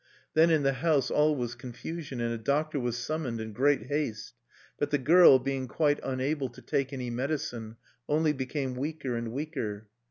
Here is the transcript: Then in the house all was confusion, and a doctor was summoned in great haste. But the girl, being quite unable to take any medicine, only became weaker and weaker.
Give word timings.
Then 0.33 0.49
in 0.49 0.63
the 0.63 0.73
house 0.81 1.11
all 1.11 1.35
was 1.35 1.53
confusion, 1.53 2.19
and 2.21 2.33
a 2.33 2.37
doctor 2.39 2.79
was 2.79 2.97
summoned 2.97 3.39
in 3.39 3.53
great 3.53 3.83
haste. 3.83 4.33
But 4.79 4.89
the 4.89 4.97
girl, 4.97 5.37
being 5.37 5.67
quite 5.67 5.99
unable 6.01 6.49
to 6.49 6.61
take 6.63 6.91
any 6.91 7.11
medicine, 7.11 7.75
only 8.09 8.33
became 8.33 8.73
weaker 8.73 9.13
and 9.15 9.31
weaker. 9.31 9.89